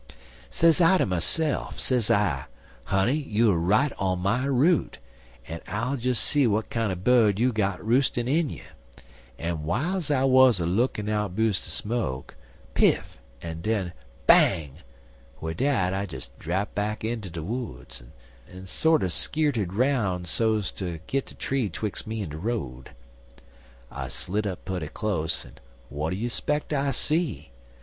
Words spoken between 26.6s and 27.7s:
I see?